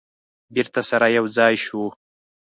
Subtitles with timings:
[0.53, 1.87] بیرته سره یو ځای شوه.